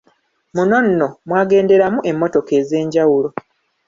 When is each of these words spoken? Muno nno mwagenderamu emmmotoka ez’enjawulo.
Muno 0.55 0.77
nno 0.85 1.07
mwagenderamu 1.27 1.99
emmmotoka 2.09 2.51
ez’enjawulo. 2.59 3.29